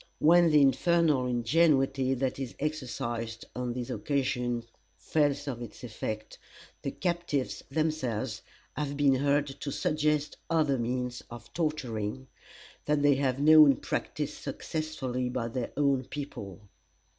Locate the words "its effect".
5.61-6.39